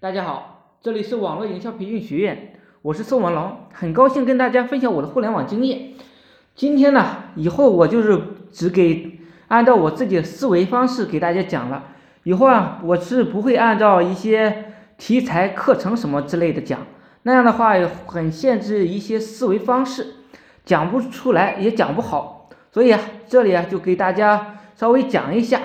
[0.00, 5.94] 大家好，这里是网络营销培训学院，我是宋文龙，很高兴跟大家分享我的互联网经验。
[6.54, 8.16] 今天呢，以后我就是
[8.52, 11.82] 只给按照我自己的思维方式给大家讲了，
[12.22, 16.86] 以后啊，我是不会按照一些题材、课程什么之类的讲，
[17.24, 17.74] 那样的话
[18.06, 20.14] 很限制一些思维方式，
[20.64, 25.60] 讲不出来也讲不好，所以啊，这里啊就给大家稍微讲一下。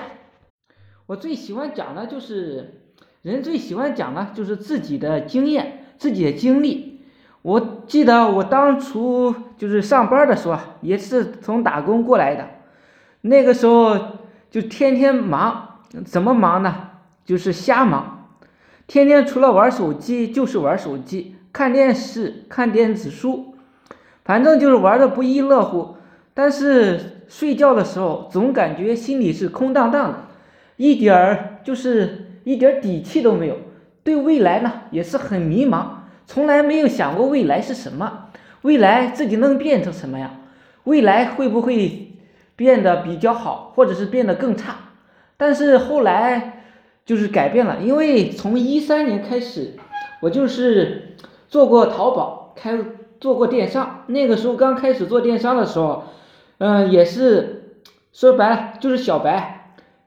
[1.06, 2.80] 我最喜欢讲的就是。
[3.24, 7.00] 人最喜欢讲的就是自己的经验、自己的经历。
[7.40, 12.46] 我记得我当初就是上班的时候，也是从打工过来的。
[13.22, 13.98] 那个时候
[14.50, 16.90] 就天天忙，怎么忙呢？
[17.24, 18.28] 就是瞎忙，
[18.86, 23.54] 天天除了玩手机就是玩手机、看电视、看电子书，
[24.22, 25.96] 反正就是玩的不亦乐乎。
[26.34, 30.18] 但是睡觉的时候总感觉心里是空荡荡的，
[30.76, 32.20] 一点儿就是。
[32.44, 33.56] 一点底气都没有，
[34.02, 35.86] 对未来呢也是很迷茫，
[36.26, 38.26] 从来没有想过未来是什么，
[38.62, 40.30] 未来自己能变成什么样，
[40.84, 42.12] 未来会不会
[42.54, 44.76] 变得比较好，或者是变得更差？
[45.36, 46.62] 但是后来
[47.04, 49.74] 就是改变了，因为从一三年开始，
[50.20, 51.16] 我就是
[51.48, 52.78] 做过淘宝，开
[53.20, 56.04] 做过电商，那个时候刚开始做电商的时候，
[56.58, 57.78] 嗯，也是
[58.12, 59.63] 说白了就是小白。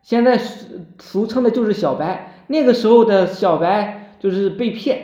[0.07, 0.65] 现在俗
[0.97, 4.99] 俗称的就是小白，那个时候的小白就是被骗，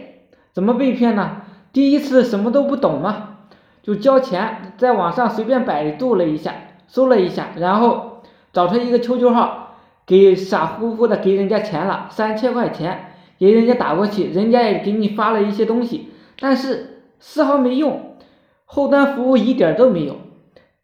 [0.54, 1.42] 怎么被骗呢？
[1.74, 3.40] 第一次什么都不懂嘛，
[3.82, 6.56] 就交钱，在网上随便百度了一下，
[6.88, 8.22] 搜了一下，然后
[8.54, 18.16] 找出一个 QQ 号，给傻乎乎的给人家钱了三千块钱，给人家打过去，人家也给你发了一些东西，但是丝毫没用，
[18.64, 20.16] 后端服务一点都没有，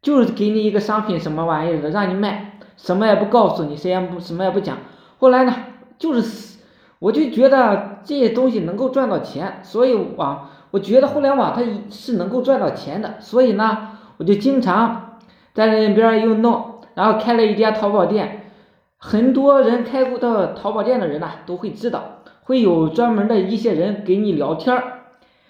[0.01, 2.47] 就是给你一个商品什么玩意儿的让你卖。
[2.81, 4.77] 什么也不告诉你，谁也不什么也不讲。
[5.19, 5.53] 后来呢，
[5.97, 6.57] 就是
[6.99, 15.17] 我就觉得这些东西能够赚到钱，所以网我觉得互联网它是能够赚到钱的，所以呢，我就经常
[15.53, 18.51] 在那边又弄，然后开了一家淘宝店。
[18.97, 24.81] 很多人开过的淘宝店的人呢，都会知道，会有专门的一些人给你聊天，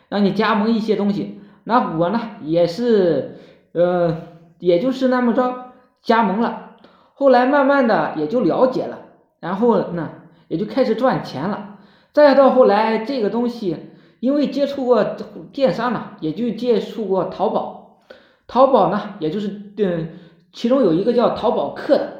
[0.10, 1.42] 让你加盟一些东西。
[1.64, 3.40] 那我呢，也是，
[3.74, 4.18] 呃，
[4.60, 6.69] 也就是那么着加盟了。
[7.20, 9.00] 后来慢慢的也就了解了，
[9.42, 10.10] 然后呢
[10.48, 11.76] 也就开始赚钱了。
[12.14, 13.76] 再到后来这个东西，
[14.22, 15.04] 因为接触过
[15.52, 18.00] 电商呢，也就接触过淘宝。
[18.48, 19.50] 淘宝呢，也就是
[19.80, 20.08] 嗯，
[20.54, 22.14] 其中有一个叫淘宝客的。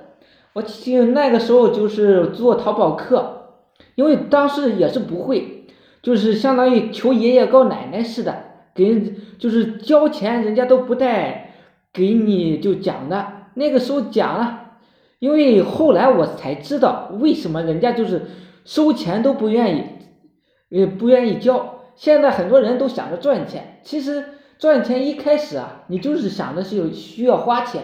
[0.52, 3.54] 我记那个时候就是做淘宝客，
[3.96, 5.66] 因为当时也是不会，
[6.02, 8.36] 就是相当于求爷爷告奶奶似的，
[8.76, 11.54] 给人就是交钱人家都不带
[11.94, 13.28] 给你就讲的。
[13.54, 14.66] 那个时候讲了。
[15.20, 18.22] 因为后来我才知道为什么人家就是
[18.64, 19.84] 收钱都不愿意，
[20.78, 21.82] 呃，不愿意交。
[21.96, 24.24] 现在很多人都想着赚钱，其实
[24.58, 27.82] 赚钱一开始啊，你就是想的是有需要花钱，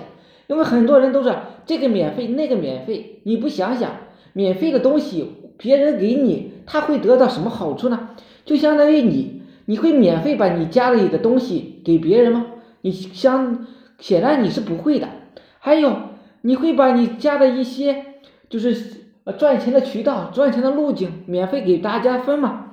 [0.47, 1.35] 因为很多人都是
[1.65, 3.91] 这个免费那个免费，你不想想
[4.31, 8.11] 免费的东西别人给你，他会得到什么好处呢？
[8.45, 12.45] 就相当于你，你会免费把你家里的东西给别人吗？
[12.79, 13.67] 你相
[13.99, 15.09] 显然你是不会的。
[15.59, 16.14] 还有。
[16.45, 18.05] 你会把你家的一些
[18.49, 22.67] 就是呃赚钱的渠道、赚钱的路径免费给大家分吗？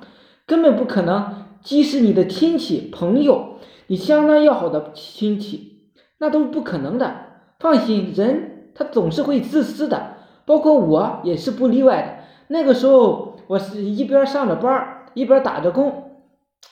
[0.46, 1.46] 根本不可能。
[1.62, 3.54] 即使你的亲戚朋友，
[3.86, 7.14] 你相当要好的亲戚，那都不可能的。
[7.60, 12.24] 放心，人他总是会自私的，包括我也是不例外的。
[12.48, 16.18] 那个时候，我是一边上着班，一边打着工，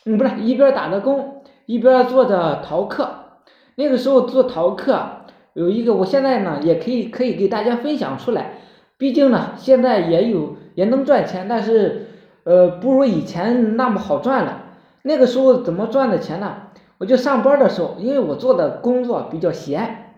[0.05, 3.09] 嗯，不是一边打着工，一边做着淘客。
[3.77, 5.20] 那个时候做淘客。
[5.55, 8.53] 有一个，我现在呢也可以可以给大家分享出来，
[8.97, 12.07] 毕竟呢现在也有也能赚钱，但是
[12.45, 14.63] 呃不如以前那么好赚了。
[15.03, 16.55] 那个时候怎么赚的钱呢？
[16.99, 20.15] 我就上班的时候，因为我做的工作比较闲，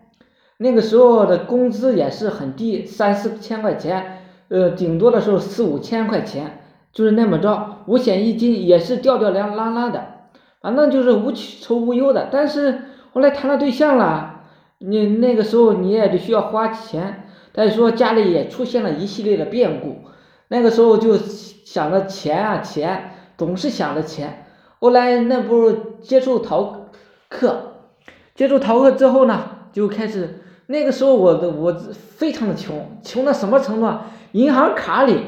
[0.58, 4.18] 那个时候的工资也是很低，三四千块钱，
[4.48, 6.58] 呃顶多的时候四五千块钱，
[6.92, 10.04] 就是那么着，五险一金也是吊吊凉拉拉的，
[10.60, 12.28] 反正就是无愁无忧的。
[12.30, 12.80] 但是
[13.12, 14.31] 后来谈了对象了。
[14.84, 19.98] 你那个时候你也得需要花钱，再说家里也出现了一系列的变故，
[20.48, 24.46] 那个时候就想着钱啊钱，总是想着钱。
[24.80, 25.70] 后来那不
[26.00, 26.88] 接触逃
[27.28, 27.74] 课，
[28.34, 29.42] 接触逃课之后呢，
[29.72, 34.10] 就开始那个时候我的我非常的穷，穷到什么程度啊？
[34.32, 35.20] 银行卡里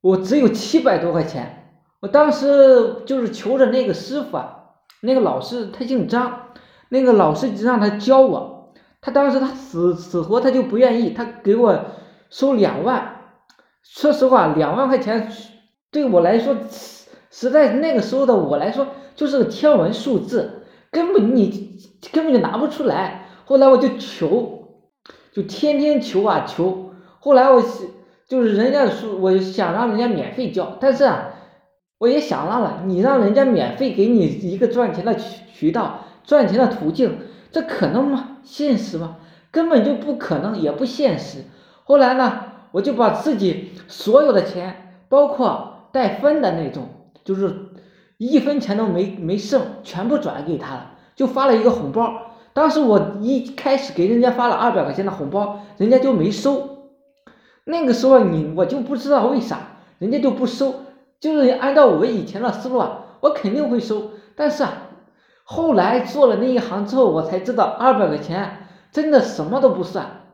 [0.00, 4.58] 我只有七百多块钱，我当时就是求着那个师傅啊，
[5.00, 6.42] 那个老师他姓张，
[6.90, 8.57] 那个老师就让他教我。
[9.00, 11.84] 他当时他死死活他就不愿意，他给我
[12.30, 13.14] 收两万。
[13.82, 15.32] 说实话，两万块钱
[15.90, 16.54] 对我来说
[17.30, 21.78] 实在那个时候的我来说，就是个天文数字，根本你
[22.12, 23.26] 根本就拿不出来。
[23.44, 24.82] 后来我就求，
[25.32, 26.90] 就天天求啊求。
[27.20, 27.62] 后来我
[28.28, 31.30] 就是人家说，我想让人家免费教，但是啊，
[31.98, 37.18] 我也想到了，你让人家免费给你一个赚钱的渠渠道、赚钱的途径，
[37.50, 38.38] 这可能吗？
[38.42, 39.16] 现实吗？
[39.50, 41.44] 根本就不可能，也不现实。
[41.84, 42.40] 后来呢，
[42.72, 46.88] 我就把自己所有的钱，包括带分的那种。
[47.24, 47.54] 就是
[48.16, 52.32] 一分钱都没没剩，全部转给他了，就发了一个红包。
[52.52, 56.90] 当时我一开始给人家发了二百块钱的红包，人家就没收。
[57.64, 59.58] 那个时候你我就不知道为啥，
[59.98, 60.74] 人家就不收。
[61.20, 64.10] 就是按照我以前的思路啊，我肯定会收。
[64.34, 64.87] 但是啊，
[65.50, 70.24] 后来做了那一行之后，我才知道二百块钱真的什么都不算，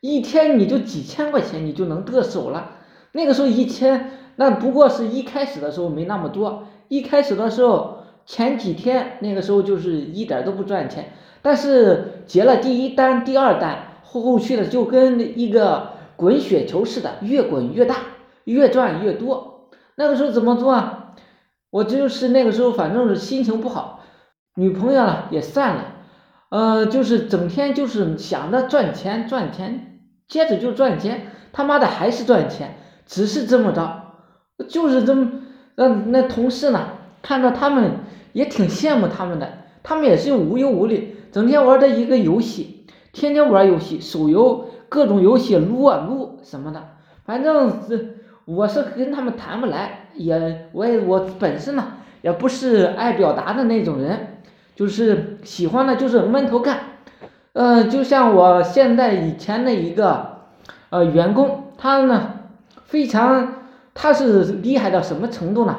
[0.00, 2.72] 一天你就几千块钱你就能得手了。
[3.12, 4.10] 那个时候一千。
[4.34, 17.96] 那不过是一开始的时候没那么多，一开始的时候前几天那个时候就是一点都不赚钱，但是结了第一单、第二单，后后续的就跟一个滚雪球似的，越滚越大，
[18.44, 19.68] 越赚越多。
[19.94, 21.14] 那个时候怎么做啊？
[21.70, 24.00] 我就是那个时候反正是心情不好，
[24.56, 25.84] 女朋友了也散了，
[26.48, 32.76] 呃，就是整天就是想着赚钱赚钱，接着就赚钱，他妈的还是赚钱，
[33.06, 34.02] 只是这么着。
[34.68, 35.30] 就是这么，
[35.74, 36.88] 那那同事呢，
[37.20, 37.92] 看到他们
[38.32, 39.46] 也挺羡慕他们的，
[39.82, 46.82] 他们也是无忧无虑，整天玩的一个游戏，天天玩游戏，手游各种游戏撸啊撸什么的，
[47.26, 51.92] 反正是我是跟他们谈不来，也我也我本身呢
[52.22, 54.35] 也不是爱表达的那种人，
[54.76, 56.78] 就是喜欢的就是闷头干，
[57.54, 60.42] 呃，就像我现在以前的一个
[60.90, 62.34] 呃员工，他呢
[62.84, 63.54] 非常。
[63.98, 65.74] 他是厉害到什么程度呢？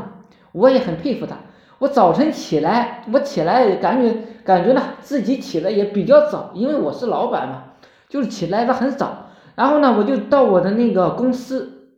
[0.52, 1.38] 我也很佩服他。
[1.78, 4.12] 我早晨起来，我起来感觉
[4.44, 7.64] 感觉呢自己起来也比较早，因为我是老板嘛，
[8.10, 9.28] 就是起来的很早。
[9.54, 11.92] 然后呢，我就到我的那个公司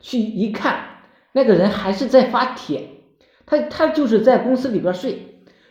[0.00, 0.80] 去一看，
[1.30, 2.88] 那个人还是在发帖，
[3.46, 5.29] 他他就是在公司里边睡，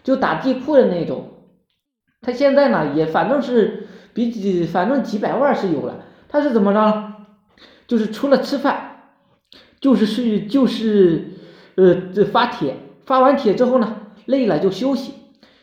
[0.10, 1.46] 就打地铺的那种。
[2.22, 6.06] 他现在呢也反正是比几反正几百万是有了。
[6.28, 7.14] 他是怎么着？
[7.86, 8.88] 就是除了吃饭。
[9.80, 11.36] 就是睡就是，
[11.76, 12.76] 呃，这发帖，
[13.06, 13.96] 发完帖之后呢，
[14.26, 15.14] 累了就休息，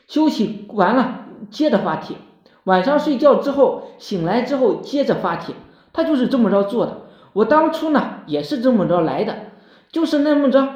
[0.09, 2.17] 休息完了接着发帖，
[2.65, 5.55] 晚上睡觉之后醒来之后接着发帖，
[5.93, 7.03] 他就是这么着做的。
[7.35, 9.37] 我当初呢也是这么着来的，
[9.93, 10.67] 就是那么着，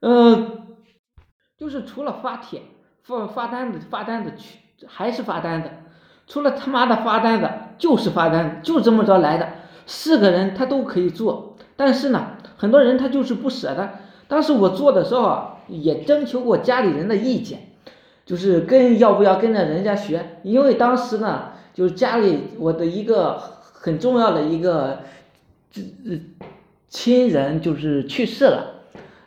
[0.00, 0.64] 呃，
[1.56, 2.62] 就是除了发帖
[3.02, 5.70] 发发单子发单子去还是发单子，
[6.26, 9.48] 除了他妈的发单子就是发单子，就这么着来的。
[9.86, 12.36] 四个人他都可以做，但是呢。
[12.56, 13.90] 很多人他就是不舍得。
[14.28, 17.72] 当时我做的时候，也征求过家里人的意见，
[18.24, 20.38] 就是跟要不要跟着人家学。
[20.44, 23.36] 因为当时呢，就是家里我的一个
[23.72, 25.00] 很重要的一个
[26.88, 28.84] 亲人就是去世了。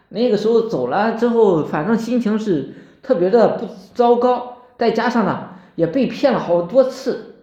[0.07, 2.73] 那个时候走了之后，反正心情是
[3.05, 4.57] 特别的不糟糕。
[4.77, 7.35] 再加上呢，也被骗了好多次。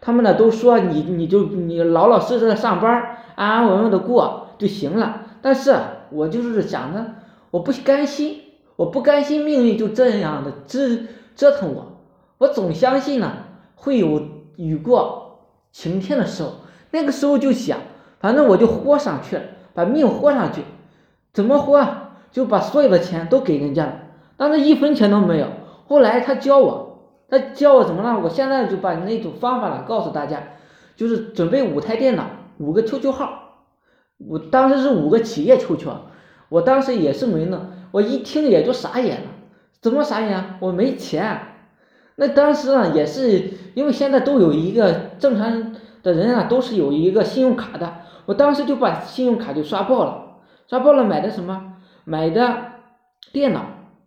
[0.00, 5.22] 他们呢都说你你就你老老实实的上班，安安稳稳的过就行了。
[5.40, 5.74] 但是
[6.10, 7.06] 我就是想着，
[7.50, 8.40] 我不甘心，
[8.76, 11.06] 我不甘心命运就这样的折
[11.36, 12.00] 折腾我，
[12.38, 13.32] 我总相信呢
[13.76, 14.20] 会有
[14.56, 16.50] 雨过晴天的时候，
[16.90, 17.78] 那个时候就想，
[18.20, 19.42] 反正我就豁上去了，
[19.72, 20.62] 把命豁上去，
[21.32, 22.00] 怎么豁啊？
[22.30, 23.92] 就把所有的钱都给人家了，
[24.36, 25.46] 当时一分钱都没有。
[25.86, 26.98] 后来他教我，
[27.28, 28.20] 他教我怎么了？
[28.20, 30.42] 我现在就把那种方法呢告诉大家，
[30.96, 32.24] 就是准备五台电脑，
[32.58, 33.40] 五个 QQ 号。
[34.16, 35.92] 我当时是五个企业 QQ，
[36.48, 37.60] 我当时也是没弄，
[37.90, 39.26] 我一听也就傻眼了，
[39.80, 40.56] 怎么傻眼？
[40.60, 41.38] 我没钱，
[42.16, 47.92] 那当时呢也是因为现在都有一个正常的人啊，都是有一个信用卡的，
[48.26, 50.36] 我当时就把信用卡就刷爆了，
[50.68, 51.74] 刷爆了买的什么？
[52.04, 52.56] 买的
[53.32, 53.64] 电脑，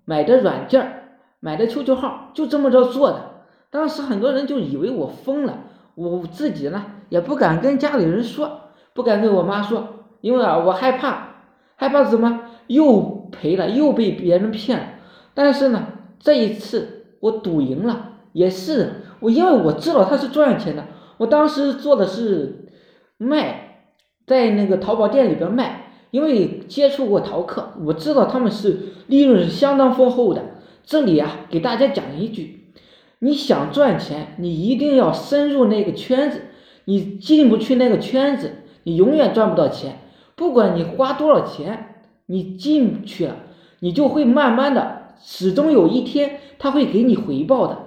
[0.10, 3.44] 买的软件，买的 QQ 号，就这么着做的。
[3.70, 8.62] 当时很多人就以为我疯了，我自己呢也不敢跟家里人说，
[8.94, 10.06] 不敢跟我妈说。
[10.22, 11.44] 因为啊，我害怕，
[11.76, 12.44] 害怕什么？
[12.68, 14.86] 又赔了，又被别人骗了。
[15.34, 15.88] 但是呢，
[16.18, 20.86] 这一次我赌赢了，也是我，因为我知道他是赚钱的。
[21.18, 22.70] 我当时做的是
[23.18, 23.90] 卖，
[24.26, 25.84] 在那个淘宝店里边卖。
[26.12, 30.44] 因为接触过淘客，我知道他们是利润是相当丰厚的。
[30.84, 32.72] 这里啊，给大家讲一句：
[33.20, 36.42] 你想赚钱，你一定要深入那个圈子。
[36.86, 40.00] 你进不去那个圈子，你永远赚不到钱。
[40.36, 41.96] 不管你花多少钱，
[42.28, 43.36] 你进去了，
[43.82, 47.80] 你就会慢慢的，始终有一天他会给你回报的。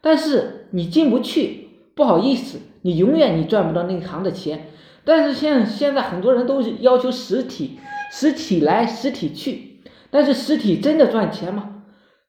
[0.00, 4.66] 但是你进不去，不好意思，你永远你赚不到那行的钱。
[5.08, 7.78] 但是现现在很多人都是要求实体，
[8.12, 11.76] 实体来实体去，但是实体真的赚钱吗？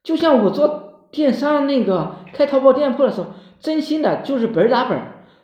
[0.02, 3.26] 就像我做电商那个开淘宝店铺的时候，
[3.60, 4.98] 真心的就是本打本，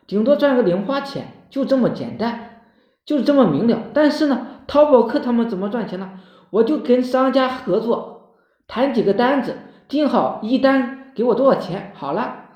[0.06, 2.62] 顶多赚个零花钱，就这么简单，
[3.04, 3.82] 就是这么明了。
[3.92, 6.12] 但是呢，淘宝客他们怎么赚钱呢？
[6.48, 12.46] 我就跟商家合作，谈几个单子，定好一单给我多少钱，好了，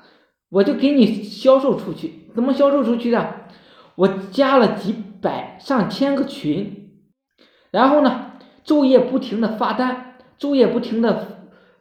[0.49, 2.31] 我就给你销售出去。
[2.33, 3.35] 怎么销售出去的？
[4.01, 6.89] 我加了几百上千个群，
[7.69, 8.31] 然后呢，
[8.65, 11.27] 昼夜不停的发单，昼夜不停的，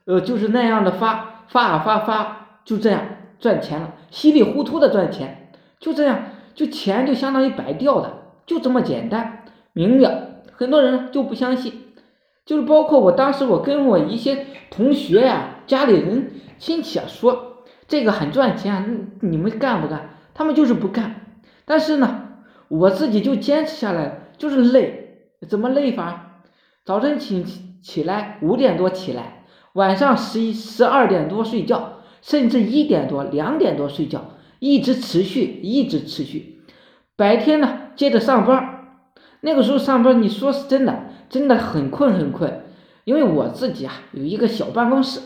[0.04, 3.00] 呃，就是那样的发发啊发发，就这样
[3.38, 6.24] 赚钱了，稀里糊涂的赚钱，就这样，
[6.54, 8.12] 就钱就相当于白掉的，
[8.44, 11.72] 就这么简单明了，很多人就不相信。
[12.44, 20.10] 就是包括我当时，我跟我一些同学呀、家里人、亲戚啊说，这个很赚钱，你们干不干？
[20.34, 21.14] 他们就是不干。
[21.70, 22.22] 但是呢，
[22.66, 25.28] 我自己就坚持下来，就是累。
[25.48, 26.42] 怎么累法？
[26.84, 27.44] 早晨起
[27.80, 36.60] 起来五点多起来，晚上十一十二点多睡觉，甚至一点多、两点多睡觉，一直持续，一直持续。
[37.14, 38.98] 白天呢，接着上班。
[39.42, 41.04] 那个时候上班，你说是真的。
[41.28, 42.64] 真的很困很困，
[43.04, 45.20] 因为我自己啊有一个小办公室，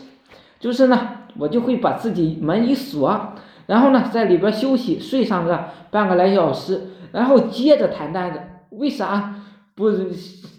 [0.59, 3.33] 就是呢我就会把自己门一锁，
[3.67, 6.81] 然后呢在里边休息睡上个半个来小时，
[7.11, 8.39] 然后接着谈单子。
[8.71, 9.35] 为啥
[9.75, 9.89] 不？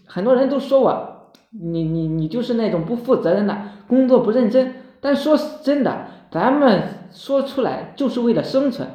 [0.07, 4.75] 很多人都说我，你你你就是那种不负责任的工作不认真。
[5.01, 6.83] 但说真的，咱们
[7.13, 8.89] 说出来就是为了生存，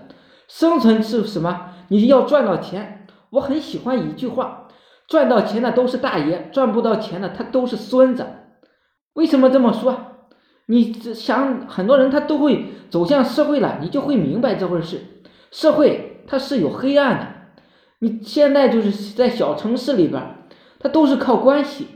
[0.47, 1.73] 生存是什么？
[1.89, 3.05] 你要赚到钱。
[3.29, 4.67] 我很喜欢一句话。
[5.07, 8.25] 赚到钱的都是大爷，赚不到钱的他都是孙子。
[9.13, 10.10] 为什么这么说？
[10.71, 15.01] 你想，很多人他都会走向社会了，你就会明白这回事。
[15.51, 17.27] 社会它是有黑暗的。
[17.99, 20.23] 你现在就是在小城市里边，
[20.79, 21.87] 它都是靠关系，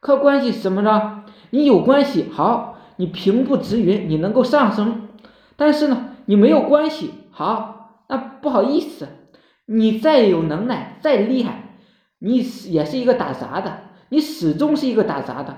[0.00, 1.22] 靠关系什么着？
[1.50, 5.10] 你有关系好，你平步直云，你能够上升。
[5.54, 9.06] 但是呢，你没有关系好，那不好意思，
[9.66, 11.76] 你再有能耐，再厉害。
[12.18, 15.56] 你也是一个打杂的，你始终是一个打杂的，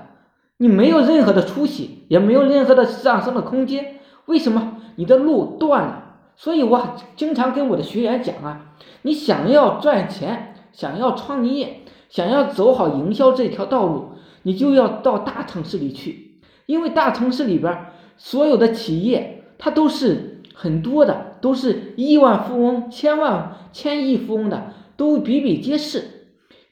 [0.57, 3.99] 你没有任何的出息，也没有任何的上升的空间。
[4.25, 4.77] 为什么？
[4.95, 6.03] 你的路断了。
[6.35, 14.09] 所以我经常跟我的学员讲啊，你想要赚钱，想要创业，想要走好营销这条道路，
[14.43, 17.75] 你就要到大城市里去，因为大城市里边
[18.17, 26.29] 所有的企业，它都是很多的，都是亿万富翁、千万、千亿富翁的，都比比皆是。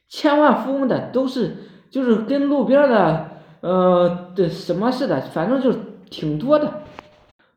[0.08, 1.58] 千万富翁的都是，
[1.90, 3.32] 就是跟路边的，
[3.66, 5.80] 呃的什么似的，反正就是
[6.12, 6.72] 挺多的，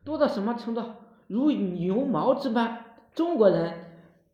[0.03, 0.81] 多到什么程度？
[1.27, 2.79] 如牛毛之般。
[3.13, 3.73] 中国人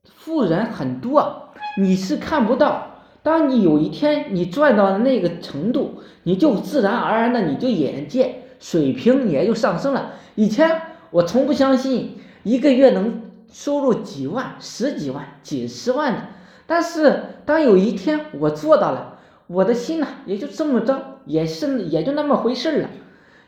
[0.06, 2.92] 富人很多，你是看不到。
[3.22, 10.14] 当你有一天你赚到了那个程度，你就自然而然的你就眼界水平也就上升了。
[10.36, 16.20] 以前我从不相信一个月能收入几万、十几万、几十万的。
[16.66, 19.18] 但是当有一天我做到了，
[19.48, 22.90] 我的心呢也就这么着，也是也就那么回事了。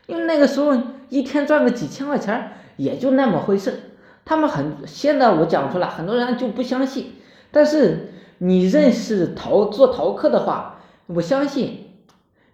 [0.06, 0.74] 因为那个时候
[1.08, 3.92] 一天赚个几千块钱也就那么回事。
[4.24, 7.14] 他们很现在我讲出来，很多人就不相信。
[7.50, 11.86] 但是你认识淘做淘客的话，我相信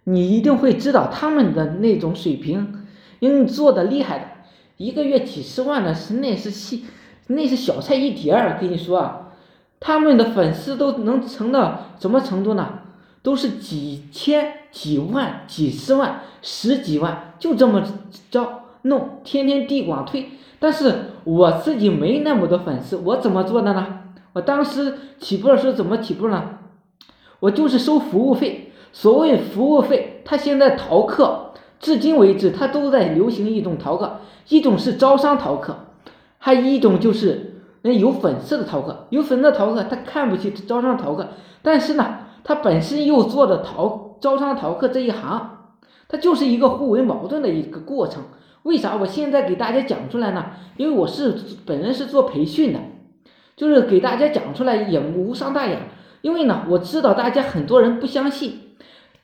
[0.05, 2.85] 你一定会知道他们的那种水平，
[3.19, 4.25] 因为做的厉害的，
[4.77, 6.85] 一个月几十万的是那是细
[7.27, 9.21] 那是小菜一碟儿，跟你说啊。
[9.77, 12.79] 他们的粉丝都能成到什么程度呢？
[13.21, 17.81] 都是几千、几万、几十万、十几万，就这么
[18.29, 20.31] 着弄，天天地广推。
[20.59, 23.99] 但是我自己没那么多粉丝，我怎么做的呢？
[24.33, 26.59] 我当时起步的时候怎么起步呢？
[27.39, 28.73] 我就是收服务费。
[28.91, 35.85] 所谓服务费，他现在淘客，至今为止他都在流行一种淘客，一种是招商淘客，
[36.37, 37.53] 还一种就是。
[37.83, 41.29] 那有粉丝的淘客，有粉丝的淘客，他看不起招商淘客，
[41.61, 45.67] 但是呢，他本身又做的淘招商淘客这一行，
[46.07, 48.23] 它就是一个互为矛盾的一个过程。
[48.63, 50.45] 为啥我现在给大家讲出来呢？
[50.77, 52.79] 因为我是本人是做培训的，
[53.55, 55.79] 就是给大家讲出来也无伤大雅。
[56.21, 58.75] 因为呢，我知道大家很多人不相信，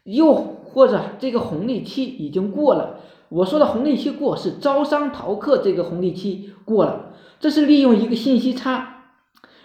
[0.03, 2.99] 又或者这个红利期已经过了。
[3.29, 7.13] 我说的红利期过是招商淘客这个红利期过了。
[7.39, 9.05] 这是利用一个信息差，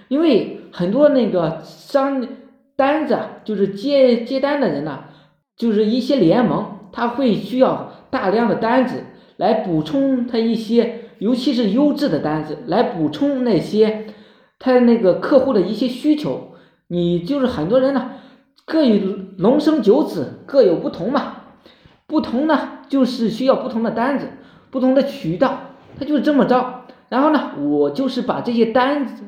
[0.09, 2.27] 因为很多那个商
[2.75, 5.05] 单子就是接接单的人呢，
[5.57, 9.05] 就是一些联盟，他会需要大量的单子
[9.37, 14.07] 来补充他一些，尤其是优质的单子来补充那些
[14.59, 16.53] 他那个客户的一些需求。
[16.89, 18.11] 你就是很多人呢，
[18.65, 21.33] 各有龙生九子，各有不同嘛。
[22.07, 24.29] 不同呢，就是需要不同的单子，
[24.71, 25.59] 不同的渠道，
[25.99, 26.85] 他就是这么着。
[27.09, 29.25] 然后呢，我就是把这些单子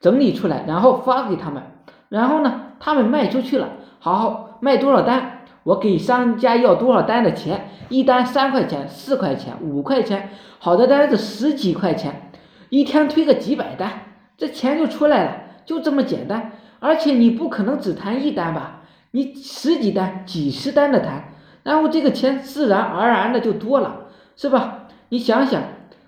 [0.00, 1.62] 整理出来，然后发给他们。
[2.10, 5.31] 然后呢，他们卖出去了，好卖多少单，
[5.64, 12.30] 我给商家要多少单的钱，一单三块钱、四块钱、五块钱，好的单子十几块钱，
[12.68, 13.90] 一天推个几百单，
[14.36, 16.52] 这钱就出来了，就这么简单。
[16.80, 21.28] 而且你不可能只谈一单吧，你十几单、几十单的谈，
[21.62, 24.88] 然后这个钱自然而然的就多了，是吧？
[25.10, 25.62] 你想想，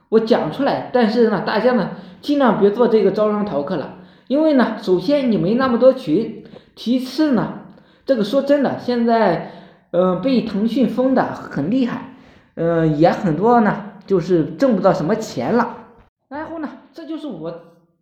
[0.08, 3.98] 我讲出来，但是呢，大家呢尽量别做这个招商淘客了。
[4.26, 6.42] 因为呢，首先你没那么多群，
[6.74, 7.60] 其次呢，
[8.06, 9.50] 这个说真的，现在，
[9.90, 12.14] 呃，被腾讯封的很厉害，
[12.54, 15.86] 呃，也很多呢，就是挣不到什么钱了。
[16.28, 17.50] 然后呢，这就是我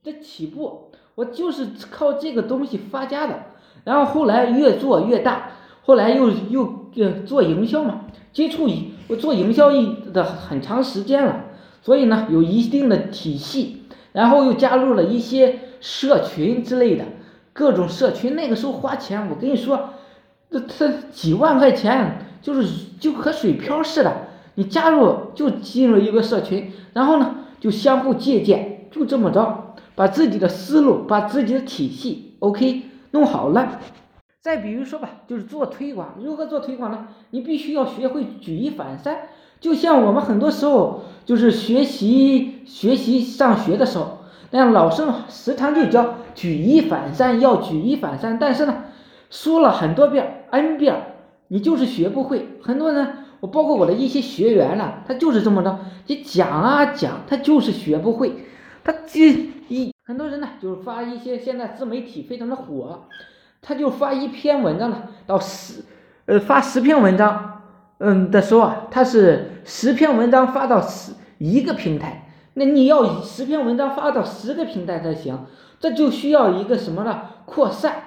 [0.02, 3.44] 的起步，我就是靠这个东西发家的。
[3.84, 5.50] 然后后来越做越大，
[5.82, 11.44] 后来又又呃做营销嘛，接触一我做营销一的很长时间了，
[11.80, 15.58] 所以呢，有一定的体系，然后又加入了一些。
[15.82, 17.04] 社群之类的，
[17.52, 19.91] 各种社群，那个时候花钱，我跟你说，
[20.52, 22.68] 这这几万块钱，就是
[23.00, 24.28] 就和水漂似的。
[24.54, 32.82] 你加入就进入一个社群，然后呢就相互借鉴，就这么着，把自己的思路，把自己的体系，OK
[33.12, 33.80] 弄好了。
[34.42, 37.08] 再比如说吧，就是做推广，如何做推广呢？
[37.30, 39.16] 你必须要学会举一反三，
[39.58, 44.18] 就像我们很多时候就是学习学习上学的时候。
[44.50, 48.81] 那样老师时常就教举一反三，要举一反三，但是呢，
[49.32, 50.94] 说了很多遍 n 遍，
[51.48, 52.58] 你就是学不会。
[52.62, 58.44] 很多人，我包括我的一些学员呢，他就是这么着，你讲啊讲，他就是学不会。
[58.84, 59.32] 他这
[59.68, 63.04] 一很多人呢，就是发一些现在自媒体非常的火，
[63.62, 65.82] 他就发一篇文章呢，到十
[66.26, 67.62] 呃发十篇文章，
[68.00, 72.28] 嗯的时候啊，他是十篇文章发到十一个平台。
[72.52, 75.46] 那你要十篇文章发到十个平台才行，
[75.80, 77.22] 这就需要一个什么呢？
[77.46, 78.01] 扩散，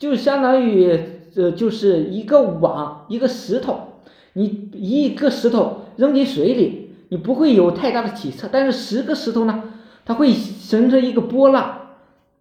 [0.00, 0.98] 就相当于
[1.36, 4.00] 呃，就是一个网，一个石头，
[4.32, 9.62] 你一个石头扔进水里，你不会有太大的起色，但是十个石头呢，
[10.06, 11.90] 它会形成一个波浪，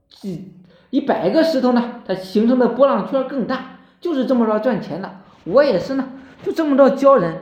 [0.10, 0.54] 几
[0.89, 5.17] 一百个石头呢，它形成的波浪圈更大，就是这么着赚钱的。
[5.43, 6.08] 我也是呢，
[6.41, 7.41] 就这么着教人。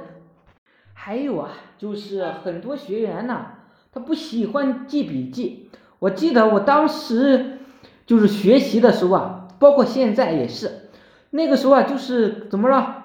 [0.93, 3.45] 还有啊，就是很多学员呢。
[3.93, 7.59] 他不喜欢记笔记，我记得我当时
[8.05, 10.89] 就是学习的时候啊，包括现在也是，
[11.31, 13.03] 那个时候啊，就是怎么着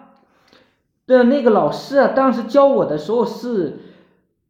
[1.07, 3.81] 的那个老师啊，当时教我的时候是，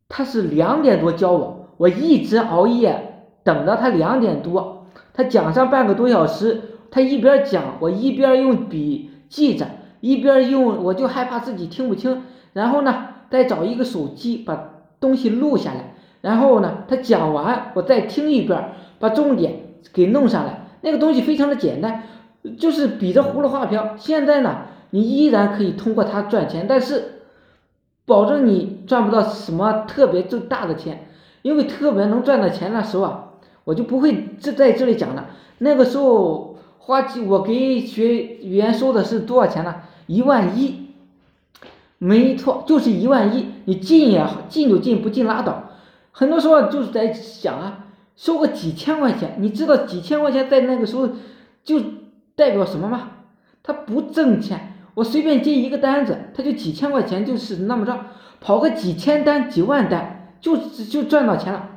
[0.08, 6.60] 他是两点多教我，我一直熬夜等到他两点多，他讲上半个多小时，
[6.90, 9.66] 他一边讲，我一边用笔记着，
[10.00, 15.94] 一边用，我就害怕自己听不清，然后呢，再找一个手机把东西录下来。
[16.20, 20.61] 然后呢，他讲完，我再听一遍，把重点给弄上来。
[20.82, 22.02] 那个东西非常的简单，
[22.58, 23.96] 就是比着葫芦画瓢。
[23.96, 27.22] 现在呢，你依然可以通过它赚钱，但是
[28.04, 31.08] 保证你赚不到什么特别就大的钱，
[31.42, 33.24] 因为特别能赚的钱的时候啊，
[33.64, 35.30] 我就不会这在这里讲了。
[35.58, 39.76] 那个时候花几，我给学员收的是多少钱呢？
[40.08, 40.88] 一万一，
[41.98, 43.46] 没错，就是一万一。
[43.66, 45.70] 你进也进就进，不进拉倒。
[46.10, 47.81] 很多时候就是在想啊，
[48.16, 51.08] 收个几千块钱，你知道几千块钱在那个时候
[51.64, 51.80] 就
[52.36, 53.10] 代表什么吗？
[53.62, 57.98] 他不挣钱，我随便接一个单子，他就几千块钱，就是那么着，
[58.40, 61.68] 跑个几千单、几万单，就就赚到钱了。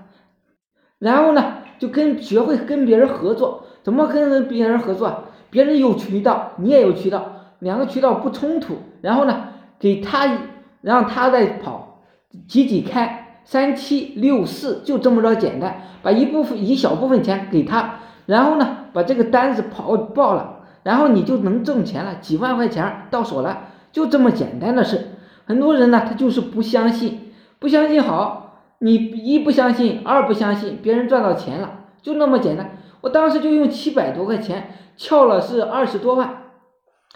[1.00, 5.26] 然后呢，就跟学会跟别人合作，怎么跟别人合作？
[5.50, 8.78] 别人有渠道，你也有渠道，两个渠道不冲突。
[9.02, 10.38] 然后呢，给他
[10.82, 12.02] 让他再跑，
[12.48, 13.25] 挤挤开。
[13.46, 25.12] 三七六四就这么着简单，把一部分一小部分钱给他，然后呢把这个单子跑爆了，然后你就能挣钱了，几万块钱到手了，就这么简单的事。
[25.46, 32.72] 很多人呢他就是不相信，不相信好，你一不相信，二不相信别人赚到钱了，就那么简单。
[33.02, 36.46] 我当时就用七百多块钱撬了是二十多万，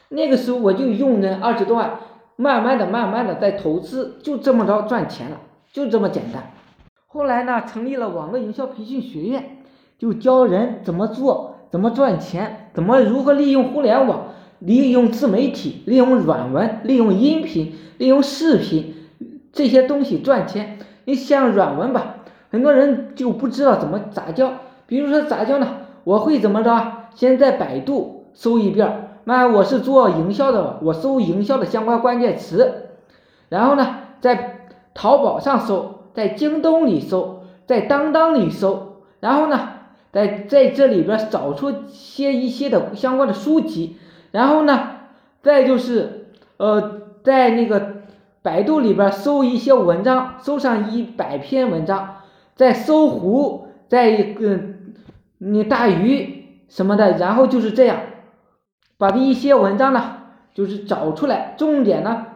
[0.09, 1.99] 那个时候我就用那二十多万，
[2.35, 5.37] 慢慢的慢慢的在投资，就这么着赚钱了。
[5.79, 6.51] 就这么简单。
[7.07, 9.57] 后来呢，成立了网络营销培训学院，
[9.97, 14.25] 就教人怎么做，怎么赚钱，怎么如何利用互联网
[14.59, 18.93] 利用自媒体，利用软文，利用音频，利用视频
[19.53, 20.77] 这些东西赚钱。
[21.05, 22.17] 你像软文吧，
[22.51, 24.51] 很多人就不知道怎么杂交。
[24.85, 27.07] 比如说杂交呢，我会怎么着？
[27.15, 32.89] 先在百度搜一遍，那我是做营销的，我搜营销的相关关键词，
[33.49, 34.58] 然后呢，在
[34.99, 39.69] 淘宝上搜，在京东里搜，在当当里搜，然后呢，
[40.11, 43.95] 在在这里边找出些一些的相关的书籍，
[44.31, 44.89] 然后呢，
[45.41, 47.97] 再就是呃，在那个。
[48.41, 52.21] 百度里边搜一些文章，搜上一百篇文章，
[52.55, 54.57] 在搜狐，在一个
[55.39, 57.99] 你大鱼什么的，然后就是这样，
[58.97, 60.19] 把这一些文章呢，
[60.53, 62.27] 就是找出来，重点呢，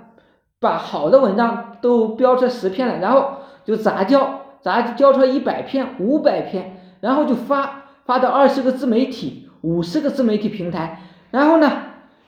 [0.63, 3.33] 把好的文章都标出十篇了，然后
[3.65, 11.69] 就杂交，杂交出一百篇、五百篇，然后就发发到二十个自媒体、五十个自媒体平台，然后呢，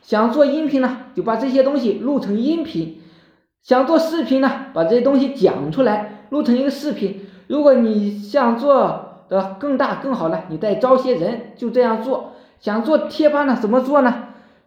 [0.02, 3.02] 想做音频呢，就把这些东西录成音频。
[3.64, 7.22] 想做视频呢，把这些东西讲出来，录成一个视频。
[7.48, 12.34] 如果你想做的更大更好了，你再招些人，就这样做。
[12.60, 14.14] 想做贴吧呢，怎么做呢？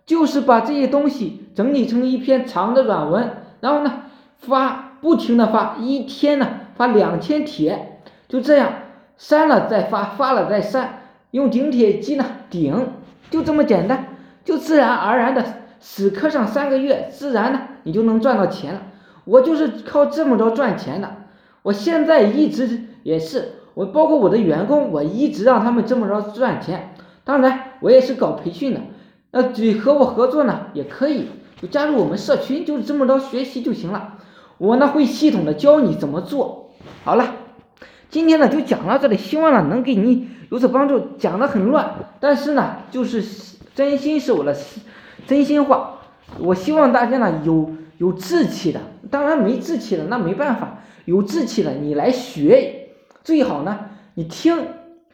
[0.04, 4.02] 就是把这些东西整理成一篇长的软文，然后呢
[4.38, 8.72] 发，不停的发，一天呢发两千帖，就这样
[9.16, 11.00] 删了再发，发了再删，
[11.32, 12.88] 用顶帖机呢顶，
[13.30, 15.44] 就这么简单，就自然而然的。
[15.80, 18.82] 死磕上三个月，自然呢，你就能赚到钱了。
[19.24, 21.08] 我就是靠这么着赚钱的。
[21.62, 26.94] 我现在一直也是，我包括我的员工，我一直让他们这么着赚钱。
[27.22, 28.80] 当然，我也是搞培训的，
[29.30, 31.28] 那你和我合作呢也可以，
[31.60, 34.18] 就加入我们社群，就是这么着学习就行了。
[34.58, 36.70] 我呢会系统的教你怎么做。
[37.04, 37.34] 好了，
[38.10, 41.00] 今天呢就讲到这里，希望呢能给你有所帮助。
[41.18, 43.24] 讲的很乱，但是呢就是
[43.74, 44.56] 真心是我的。
[45.26, 45.98] 真心话，
[46.38, 52.88] 我希望大家呢有有志气的，当然没志气的那没办法，有志气的你来学，
[53.22, 53.78] 最好呢
[54.14, 54.56] 你听，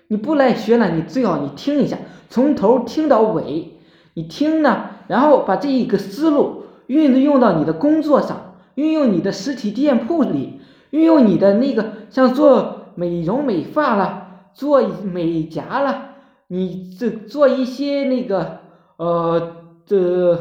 [0.06, 3.72] 你不来学呢，你最好你听一下，从头听到尾，
[4.14, 16.10] 你听呢，然后把这一个思路运用到你的工作上，运用你的实体店铺里，运用你的那个像做美容美发啦，做美甲啦，
[16.48, 18.60] 你这做一些那个
[18.96, 19.56] 呃。
[19.86, 20.38] 这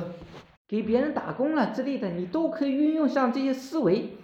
[0.70, 4.16] 给别人打工了之类的，你都可以运用上这些思维，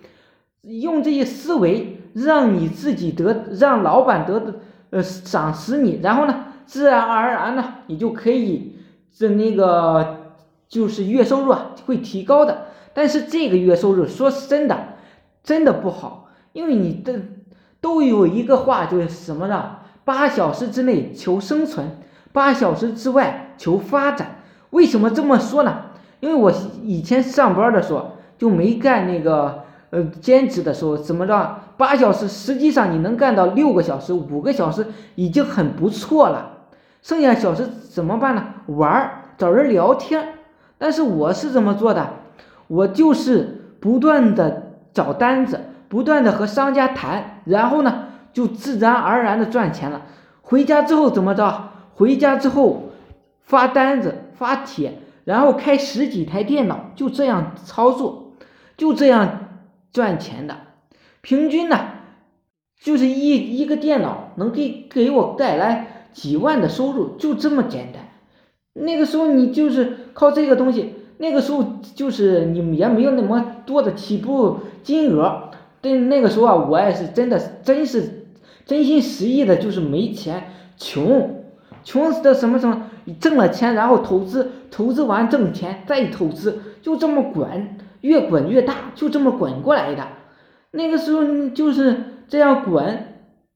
[0.62, 8.78] 用这些思维让你自己得，让老板得呃赏识你，然后呢，自然而然呢，你就可以
[9.14, 10.19] 这那个
[10.70, 12.68] 就是月收入啊会提高的。
[12.94, 14.78] 但是这个月收入说是真的，
[15.44, 17.20] 真的不好，因为你的
[17.82, 19.78] 都有一个话就是什么呢？
[20.04, 21.98] 八小时之内求生存，
[22.32, 24.38] 八小时之外求发展。
[24.72, 25.84] 为什么这么说呢？
[26.20, 26.52] 因为我
[26.84, 36.58] 以前上班的时候就没干那个呃兼职的时候，怎么着八小时，实际上你能干到六个小时、五个小时已经很不错了。
[37.02, 38.44] 剩下小时怎么办呢？
[38.66, 40.39] 玩儿，找人聊天。
[40.80, 42.10] 但是我是怎么做的？
[42.66, 50.08] 我就是不断的找单子，不断的和商家谈，然后呢就自然而然的赚钱了。
[50.42, 51.70] 回家之后怎么着？
[51.94, 52.90] 回家之后
[53.44, 54.16] 发单子。
[54.40, 58.36] 发帖，然后开十几台电脑，就这样操作，
[58.78, 59.50] 就这样
[59.92, 60.56] 赚钱的。
[61.20, 61.78] 平均呢，
[62.80, 68.02] 就是一一个电脑能给给我带来几万的收入，就这么简单。
[68.72, 71.64] 那个时候你就是靠这个东西，那个时候
[71.96, 75.44] 就是你也没有那么多的起步金额。
[75.80, 78.26] 但那个时候啊，我也是真的，真是
[78.66, 80.44] 真心实意的，就是没钱，
[80.76, 81.38] 穷。
[81.86, 82.88] 穷死的什么什么，
[83.22, 90.06] 挣了钱然后投资，投资完挣钱再投资，就这么滚，越滚越大，就这么滚过来的。
[90.72, 91.96] 那个时候就是
[92.28, 93.06] 这样滚，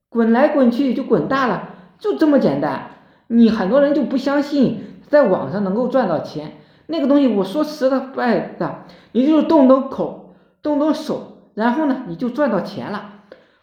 [0.07, 2.91] 滚来滚去就滚大了，就这么简单。
[3.27, 4.79] 你很多人就不相信，
[5.13, 6.53] 在网上能够赚到钱，
[6.87, 13.11] 那个东西我说实在的，你就是动动口，动动手，然后呢你就赚到钱了。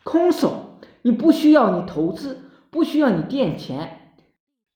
[0.04, 2.38] 空手，你不需要你投资，
[2.70, 3.98] 不需要你垫钱。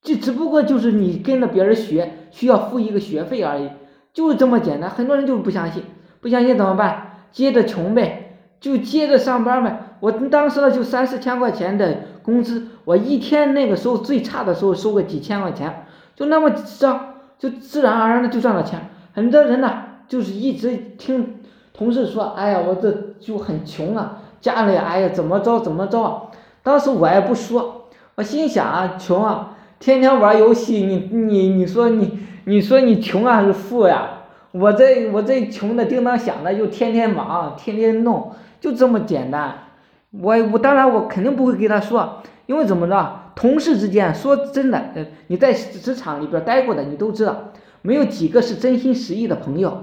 [0.03, 3.71] 这只不过就是你跟着别人学，需要付一个学费而已，
[4.13, 4.91] 就是这么简单。
[4.91, 5.85] 很多人就是不相信，
[6.21, 7.21] 不相信怎么办？
[7.31, 9.97] 接着穷呗，就接着上班呗。
[10.01, 15.84] 我当时呢就三四千块钱的工资，我一天那个时候最差的时候收个几千块钱，
[16.17, 17.01] 就那么着，
[17.39, 18.81] 就自然而然的就赚了钱。
[19.13, 19.73] 很多人呢
[20.09, 21.37] 就是一直听
[21.73, 26.31] 同事说，哎呀，我这就很穷啊，家里哎呀怎么着怎么着。
[26.63, 29.51] 当时我也不说，我心想啊，穷啊。
[29.81, 34.09] 天天玩游戏，你你你说你你说你穷啊还是富呀？
[34.53, 39.53] 我这我这穷的叮当响的，就天天忙，天天弄，就这么简单。
[40.11, 49.83] 我我当然我肯定不会给他说，因为怎么着，同事之间说真的，呃，你在职场里边待过的，你都知道，没有几个是真心实意的朋友，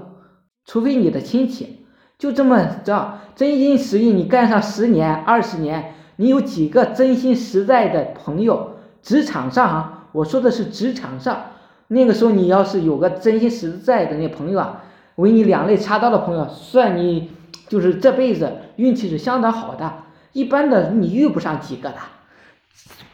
[0.64, 1.86] 除非你的亲戚，
[2.18, 8.70] 就这么着，真心实意，你干上十年二十年，你有几个真心实在的朋友？
[9.02, 11.42] 职场上啊，我说的是职场上，
[11.88, 14.84] 那个时候你要是有个真心实在的那朋友啊，
[15.16, 17.30] 为你两肋插刀的朋友，算你
[17.68, 19.92] 就是这辈子运气是相当好的。
[20.32, 21.96] 一般的你遇不上几个的，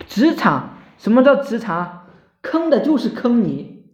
[0.07, 2.07] 职场什么叫职场？
[2.41, 3.85] 坑的就是坑你，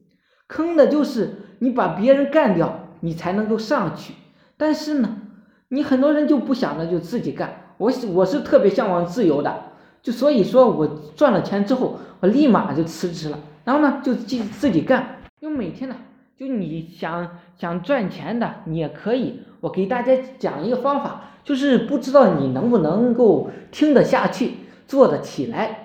[0.47, 4.15] 坑的就是你把别人干掉，你才能够上去。
[4.57, 5.17] 但是呢，
[5.69, 9.63] 你很多人就不想着就自己干，我我是特别向往自由的，
[10.03, 10.87] 就所以说我
[11.17, 15.97] 赚了钱之后，我立马就辞职了，然后呢就自自己干，就每天呢，
[16.37, 21.23] 就你想想赚钱的，你也可以，我给大家讲一个方法。
[21.43, 24.53] 就是不知道你能不能够听得下去，
[24.87, 25.84] 做得起来。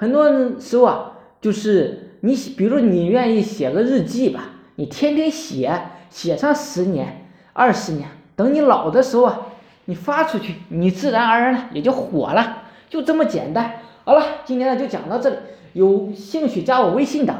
[0.00, 0.30] 很多
[0.60, 4.44] 时候啊，就是你，比如你愿意写个日记吧，
[4.76, 5.76] 你天天写，
[6.08, 9.40] 写上十年、二十年，等你老的时候啊，
[9.86, 13.72] 你发出去，你自然而然的也就火了，就这么简单。
[14.04, 15.36] 好了，今天呢就讲到这里，
[15.72, 17.34] 有兴趣加我微信的，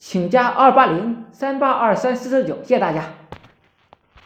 [0.00, 3.04] 请加二八零三八二三四四九，谢谢大家。